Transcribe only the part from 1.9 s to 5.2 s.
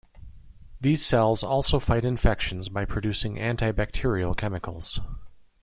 infections by producing antibacterial chemicals.